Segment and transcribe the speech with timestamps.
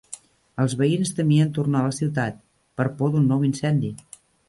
[0.63, 2.43] Els veïns temien tornar a la ciutat
[2.81, 3.97] per por d'un nou incendi.